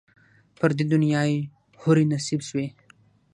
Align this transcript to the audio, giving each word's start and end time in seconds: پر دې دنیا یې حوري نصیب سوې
پر 0.59 0.69
دې 0.77 0.85
دنیا 0.93 1.21
یې 1.31 1.37
حوري 1.81 2.05
نصیب 2.13 2.41
سوې 2.49 2.67